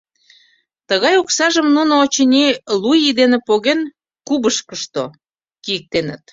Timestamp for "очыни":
2.03-2.45